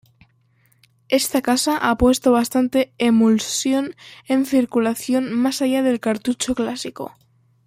[1.09, 3.95] Esta casa ha puesto bastante emulsión
[4.27, 7.15] en circulación más allá del cartucho clásico.